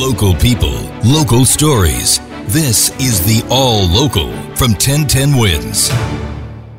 Local 0.00 0.34
people, 0.34 0.80
local 1.04 1.44
stories. 1.44 2.20
This 2.46 2.88
is 2.98 3.20
the 3.20 3.46
All 3.50 3.86
Local 3.86 4.32
from 4.56 4.72
1010 4.72 5.36
Wins. 5.36 5.90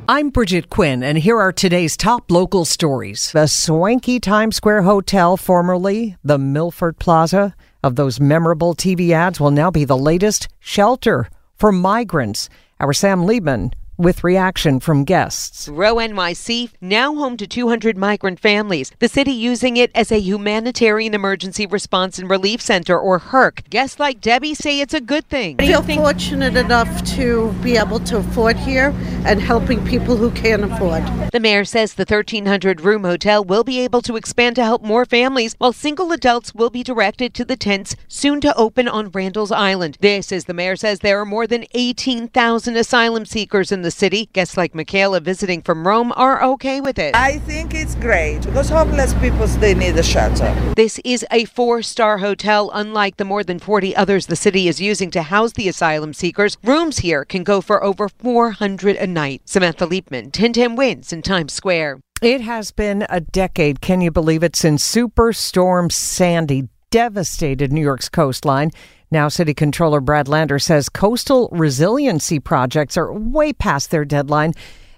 I'm 0.09 0.31
Bridget 0.31 0.71
Quinn, 0.71 1.03
and 1.03 1.19
here 1.19 1.39
are 1.39 1.51
today's 1.51 1.95
top 1.95 2.31
local 2.31 2.65
stories. 2.65 3.31
The 3.31 3.45
swanky 3.45 4.19
Times 4.19 4.55
Square 4.55 4.81
Hotel, 4.81 5.37
formerly 5.37 6.17
the 6.23 6.39
Milford 6.39 6.97
Plaza 6.97 7.55
of 7.83 7.95
those 7.95 8.19
memorable 8.19 8.73
TV 8.73 9.11
ads, 9.11 9.39
will 9.39 9.51
now 9.51 9.69
be 9.69 9.85
the 9.85 9.95
latest 9.95 10.47
shelter 10.59 11.29
for 11.55 11.71
migrants. 11.71 12.49
Our 12.79 12.91
Sam 12.91 13.27
Liebman 13.27 13.71
with 14.01 14.23
reaction 14.23 14.79
from 14.79 15.03
guests. 15.03 15.67
Row 15.67 15.95
NYC, 15.95 16.71
now 16.81 17.13
home 17.13 17.37
to 17.37 17.45
200 17.45 17.95
migrant 17.95 18.39
families. 18.39 18.91
The 18.99 19.07
city 19.07 19.31
using 19.31 19.77
it 19.77 19.91
as 19.93 20.11
a 20.11 20.19
humanitarian 20.19 21.13
emergency 21.13 21.67
response 21.67 22.17
and 22.17 22.29
relief 22.29 22.61
center, 22.61 22.97
or 22.99 23.19
HERC. 23.19 23.69
Guests 23.69 23.99
like 23.99 24.19
Debbie 24.19 24.55
say 24.55 24.79
it's 24.79 24.95
a 24.95 25.01
good 25.01 25.27
thing. 25.29 25.57
I 25.59 25.67
feel 25.67 25.83
fortunate 25.83 26.57
enough 26.57 27.03
to 27.15 27.51
be 27.61 27.77
able 27.77 27.99
to 27.99 28.17
afford 28.17 28.57
here 28.57 28.93
and 29.25 29.39
helping 29.39 29.85
people 29.85 30.17
who 30.17 30.31
can't 30.31 30.63
afford. 30.63 31.03
The 31.31 31.39
mayor 31.39 31.63
says 31.63 31.93
the 31.93 32.01
1,300 32.01 32.81
room 32.81 33.03
hotel 33.03 33.43
will 33.43 33.63
be 33.63 33.79
able 33.81 34.01
to 34.01 34.15
expand 34.15 34.55
to 34.55 34.63
help 34.63 34.81
more 34.81 35.05
families, 35.05 35.55
while 35.59 35.73
single 35.73 36.11
adults 36.11 36.55
will 36.55 36.71
be 36.71 36.83
directed 36.83 37.35
to 37.35 37.45
the 37.45 37.55
tents 37.55 37.95
soon 38.07 38.41
to 38.41 38.55
open 38.55 38.87
on 38.87 39.11
Randall's 39.11 39.51
Island. 39.51 39.97
This, 40.01 40.31
as 40.31 40.45
the 40.45 40.53
mayor 40.53 40.75
says, 40.75 40.99
there 40.99 41.19
are 41.19 41.25
more 41.25 41.45
than 41.45 41.65
18,000 41.73 42.75
asylum 42.75 43.25
seekers 43.25 43.71
in 43.71 43.83
the 43.83 43.90
city. 43.91 44.29
Guests 44.33 44.57
like 44.57 44.73
Michaela 44.73 45.19
visiting 45.19 45.61
from 45.61 45.87
Rome 45.87 46.11
are 46.15 46.43
okay 46.43 46.81
with 46.81 46.97
it. 46.97 47.15
I 47.15 47.39
think 47.39 47.73
it's 47.73 47.95
great 47.95 48.39
because 48.41 48.69
homeless 48.69 49.13
people 49.15 49.47
they 49.47 49.75
need 49.75 49.97
a 49.97 50.03
shelter. 50.03 50.55
This 50.75 50.99
is 51.03 51.25
a 51.31 51.45
four-star 51.45 52.19
hotel, 52.19 52.71
unlike 52.73 53.17
the 53.17 53.25
more 53.25 53.43
than 53.43 53.59
40 53.59 53.95
others 53.95 54.27
the 54.27 54.35
city 54.35 54.67
is 54.67 54.79
using 54.79 55.11
to 55.11 55.23
house 55.23 55.53
the 55.53 55.67
asylum 55.67 56.13
seekers. 56.13 56.57
Rooms 56.63 56.99
here 56.99 57.25
can 57.25 57.43
go 57.43 57.61
for 57.61 57.83
over 57.83 58.07
400 58.09 58.95
a 58.95 59.07
night. 59.07 59.41
Samantha 59.45 59.85
Liebman, 59.85 60.25
1010 60.25 60.75
Wins 60.75 61.13
in 61.13 61.21
Times 61.21 61.53
Square. 61.53 61.99
It 62.21 62.41
has 62.41 62.71
been 62.71 63.05
a 63.09 63.19
decade, 63.19 63.81
can 63.81 63.99
you 63.99 64.11
believe 64.11 64.43
it, 64.43 64.55
since 64.55 64.83
Superstorm 64.83 65.91
Sandy 65.91 66.69
devastated 66.91 67.73
New 67.73 67.81
York's 67.81 68.09
coastline. 68.09 68.69
Now, 69.09 69.27
City 69.27 69.53
Controller 69.53 69.99
Brad 69.99 70.27
Lander 70.27 70.59
says 70.59 70.87
coastal 70.87 71.49
resiliency 71.51 72.39
projects 72.39 72.95
are 72.95 73.11
way 73.11 73.51
past 73.51 73.89
their 73.89 74.05
deadline, 74.05 74.53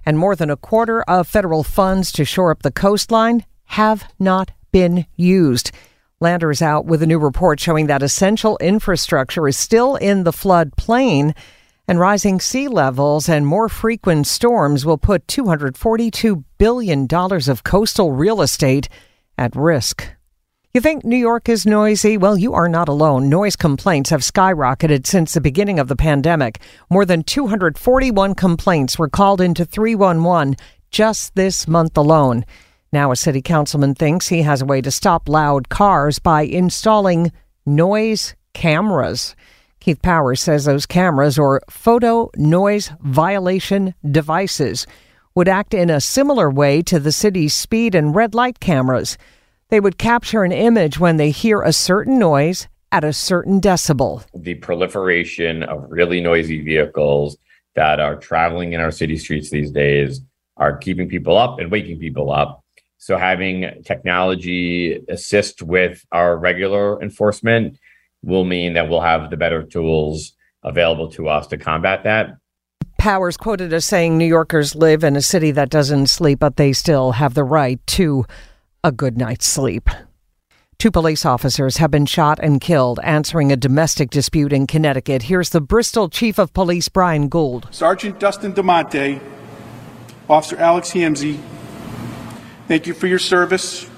and 0.06 0.20
more 0.20 0.36
than 0.36 0.50
a 0.50 0.58
quarter 0.58 1.02
of 1.04 1.28
federal 1.28 1.64
funds 1.64 2.12
to 2.12 2.26
shore 2.26 2.52
up 2.52 2.62
the 2.62 2.72
coastline 2.72 3.46
have 3.66 4.06
not 4.20 4.52
been 4.72 5.06
used. 5.16 5.72
Lander 6.20 6.52
is 6.52 6.62
out 6.62 6.86
with 6.86 7.02
a 7.02 7.08
new 7.08 7.20
report 7.20 7.60
showing 7.60 7.88
that 7.88 8.04
essential 8.04 8.58
infrastructure 8.60 9.48
is 9.48 9.58
still 9.58 9.96
in 9.96 10.24
the 10.24 10.34
flood 10.34 10.76
plain, 10.78 11.34
and 11.88 12.00
rising 12.00 12.40
sea 12.40 12.68
levels 12.68 13.28
and 13.28 13.46
more 13.46 13.68
frequent 13.68 14.26
storms 14.26 14.86
will 14.86 14.98
put 14.98 15.28
$242 15.28 16.44
billion 16.58 17.08
of 17.12 17.64
coastal 17.64 18.12
real 18.12 18.42
estate 18.42 18.88
at 19.38 19.56
risk. 19.56 20.13
You 20.74 20.82
think 20.82 21.06
New 21.06 21.18
York 21.18 21.50
is 21.50 21.68
noisy? 21.68 22.18
Well, 22.18 22.36
you 22.36 22.56
are 22.56 22.68
not 22.68 22.90
alone. 22.90 23.30
Noise 23.30 23.56
complaints 23.56 24.10
have 24.10 24.22
skyrocketed 24.22 25.06
since 25.06 25.32
the 25.32 25.40
beginning 25.40 25.78
of 25.78 25.88
the 25.88 25.96
pandemic. 25.96 26.60
More 26.90 27.06
than 27.06 27.22
241 27.22 28.34
complaints 28.34 28.98
were 28.98 29.08
called 29.08 29.40
into 29.40 29.66
311 29.66 30.56
just 30.90 31.36
this 31.36 31.68
month 31.68 31.96
alone. 31.96 32.44
Now, 32.92 33.12
a 33.12 33.16
city 33.16 33.40
councilman 33.40 33.94
thinks 33.94 34.30
he 34.30 34.42
has 34.42 34.64
a 34.64 34.66
way 34.66 34.82
to 34.82 34.90
stop 34.90 35.30
loud 35.30 35.70
cars 35.70 36.18
by 36.18 36.42
installing 36.42 37.32
noise 37.68 38.34
cameras. 38.56 39.36
Keith 39.80 40.02
Powers 40.02 40.42
says 40.42 40.66
those 40.66 40.88
cameras, 40.88 41.38
or 41.38 41.62
photo 41.70 42.32
noise 42.36 42.92
violation 43.00 43.94
devices, 44.10 44.88
would 45.36 45.48
act 45.48 45.76
in 45.76 45.92
a 45.92 46.02
similar 46.02 46.50
way 46.50 46.82
to 46.82 47.00
the 47.00 47.12
city's 47.12 47.54
speed 47.54 47.94
and 47.94 48.16
red 48.16 48.34
light 48.34 48.60
cameras. 48.60 49.20
They 49.74 49.80
would 49.80 49.98
capture 49.98 50.44
an 50.44 50.52
image 50.52 51.00
when 51.00 51.18
they 51.18 51.32
hear 51.32 51.64
a 51.64 51.74
certain 51.74 52.20
noise 52.20 52.68
at 52.92 53.04
a 53.04 53.12
certain 53.12 53.60
decibel. 53.60 54.24
The 54.36 54.54
proliferation 54.54 55.64
of 55.64 55.88
really 55.90 56.22
noisy 56.22 56.62
vehicles 56.62 57.40
that 57.74 58.00
are 58.00 58.16
traveling 58.16 58.74
in 58.74 58.82
our 58.82 58.92
city 58.92 59.18
streets 59.18 59.50
these 59.50 59.72
days 59.72 60.22
are 60.58 60.78
keeping 60.78 61.10
people 61.10 61.36
up 61.36 61.58
and 61.58 61.72
waking 61.72 61.98
people 61.98 62.32
up. 62.32 62.64
So, 63.00 63.18
having 63.18 63.82
technology 63.84 65.04
assist 65.10 65.64
with 65.64 66.06
our 66.12 66.38
regular 66.38 67.02
enforcement 67.02 67.80
will 68.22 68.46
mean 68.46 68.74
that 68.74 68.90
we'll 68.90 69.02
have 69.02 69.32
the 69.32 69.38
better 69.38 69.64
tools 69.64 70.34
available 70.62 71.10
to 71.14 71.30
us 71.30 71.48
to 71.48 71.58
combat 71.58 72.04
that. 72.04 72.36
Powers 73.00 73.38
quoted 73.38 73.74
as 73.74 73.86
saying 73.86 74.20
New 74.20 74.28
Yorkers 74.28 74.76
live 74.76 75.04
in 75.04 75.16
a 75.16 75.22
city 75.24 75.50
that 75.50 75.72
doesn't 75.72 76.12
sleep, 76.12 76.38
but 76.38 76.58
they 76.58 76.74
still 76.74 77.14
have 77.14 77.34
the 77.34 77.44
right 77.44 77.80
to 77.88 78.28
a 78.84 78.92
good 78.92 79.18
night's 79.18 79.46
sleep. 79.46 79.90
Two 80.78 80.92
police 80.92 81.26
officers 81.26 81.78
have 81.78 81.90
been 81.90 82.06
shot 82.06 82.40
and 82.42 82.60
killed 82.60 83.00
answering 83.04 83.52
a 83.52 83.56
domestic 83.56 84.10
dispute 84.10 84.52
in 84.52 84.68
Connecticut. 84.68 85.24
Here's 85.24 85.52
the 85.52 85.62
Bristol 85.62 86.10
Chief 86.10 86.38
of 86.38 86.54
Police, 86.54 86.90
Brian 86.90 87.30
Gould. 87.30 87.70
Sergeant 87.72 88.20
Dustin 88.20 88.52
DeMonte, 88.52 89.22
Officer 90.30 90.58
Alex 90.58 90.92
Hamzy, 90.92 91.40
thank 92.68 92.86
you 92.86 92.94
for 92.94 93.08
your 93.08 93.20
service. 93.20 93.90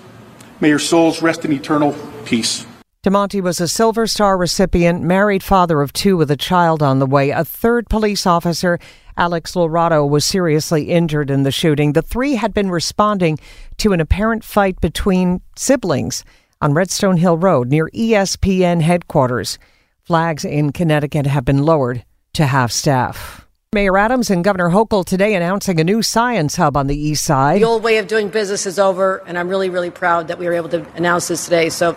May 0.62 0.70
your 0.70 0.80
souls 0.80 1.24
rest 1.24 1.44
in 1.46 1.52
eternal 1.52 1.96
peace. 2.26 2.68
DeMonte 3.06 3.40
was 3.40 3.62
a 3.62 3.68
Silver 3.68 4.08
Star 4.08 4.36
recipient, 4.36 5.04
married 5.04 5.44
father 5.44 5.84
of 5.84 5.94
two 5.94 6.18
with 6.18 6.32
a 6.32 6.36
child 6.36 6.82
on 6.82 6.98
the 6.98 7.06
way. 7.06 7.30
A 7.30 7.46
third 7.46 7.88
police 7.88 8.26
officer 8.26 8.80
Alex 9.16 9.54
Iurato 9.54 10.10
was 10.10 10.26
seriously 10.26 10.86
injured 10.86 11.30
in 11.30 11.44
the 11.44 11.52
shooting. 11.52 11.94
The 11.94 12.02
three 12.02 12.34
had 12.34 12.52
been 12.52 12.72
responding 12.72 13.38
to 13.78 13.94
an 13.94 14.02
apparent 14.02 14.44
fight 14.44 14.82
between 14.82 15.42
siblings 15.56 16.24
on 16.62 16.74
Redstone 16.74 17.18
Hill 17.18 17.38
Road 17.38 17.70
near 17.70 17.92
ESPN 17.94 18.82
headquarters. 18.82 19.60
Flags 20.02 20.44
in 20.44 20.72
Connecticut 20.72 21.28
have 21.28 21.46
been 21.46 21.62
lowered 21.62 22.04
to 22.34 22.48
half 22.48 22.72
staff. 22.72 23.46
Mayor 23.72 24.00
Adams 24.00 24.32
and 24.32 24.44
Governor 24.44 24.72
Hochul 24.72 25.06
today 25.06 25.36
announcing 25.36 25.80
a 25.80 25.84
new 25.84 26.02
science 26.02 26.56
hub 26.56 26.76
on 26.76 26.88
the 26.88 26.98
east 26.98 27.24
side. 27.24 27.62
The 27.62 27.66
old 27.66 27.84
way 27.84 28.00
of 28.00 28.08
doing 28.08 28.30
business 28.30 28.66
is 28.66 28.80
over, 28.80 29.18
and 29.28 29.38
I'm 29.38 29.48
really, 29.48 29.70
really 29.70 29.92
proud 29.92 30.28
that 30.30 30.40
we 30.40 30.48
were 30.48 30.54
able 30.54 30.70
to 30.70 30.88
announce 30.96 31.28
this 31.28 31.44
today. 31.44 31.70
So 31.70 31.96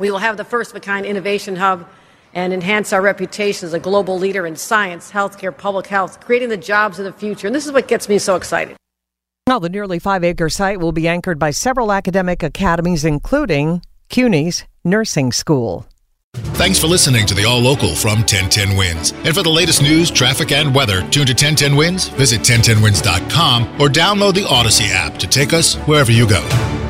we 0.00 0.10
will 0.10 0.18
have 0.18 0.36
the 0.36 0.44
first 0.44 0.70
of 0.70 0.76
a 0.76 0.80
kind 0.80 1.06
innovation 1.06 1.54
hub 1.54 1.86
and 2.32 2.52
enhance 2.52 2.92
our 2.92 3.02
reputation 3.02 3.66
as 3.66 3.74
a 3.74 3.78
global 3.78 4.18
leader 4.18 4.46
in 4.46 4.56
science, 4.56 5.12
healthcare, 5.12 5.56
public 5.56 5.86
health, 5.86 6.20
creating 6.20 6.48
the 6.48 6.56
jobs 6.56 6.98
of 6.98 7.04
the 7.04 7.12
future. 7.12 7.46
And 7.46 7.54
this 7.54 7.66
is 7.66 7.72
what 7.72 7.86
gets 7.86 8.08
me 8.08 8.18
so 8.18 8.34
excited. 8.34 8.76
Now, 9.46 9.58
the 9.58 9.68
nearly 9.68 9.98
five 9.98 10.24
acre 10.24 10.48
site 10.48 10.80
will 10.80 10.92
be 10.92 11.06
anchored 11.06 11.38
by 11.38 11.50
several 11.50 11.92
academic 11.92 12.42
academies, 12.42 13.04
including 13.04 13.82
CUNY's 14.08 14.64
nursing 14.84 15.32
school. 15.32 15.86
Thanks 16.32 16.78
for 16.78 16.86
listening 16.86 17.26
to 17.26 17.34
the 17.34 17.44
All 17.44 17.58
Local 17.58 17.94
from 17.94 18.18
1010 18.20 18.76
Wins. 18.76 19.12
And 19.12 19.34
for 19.34 19.42
the 19.42 19.50
latest 19.50 19.82
news, 19.82 20.10
traffic, 20.10 20.52
and 20.52 20.72
weather, 20.72 21.00
tune 21.10 21.26
to 21.26 21.32
1010 21.32 21.74
Wins, 21.76 22.08
visit 22.08 22.40
1010wins.com, 22.42 23.80
or 23.80 23.88
download 23.88 24.34
the 24.34 24.44
Audacy 24.44 24.88
app 24.90 25.18
to 25.18 25.26
take 25.26 25.52
us 25.52 25.74
wherever 25.86 26.12
you 26.12 26.28
go. 26.28 26.89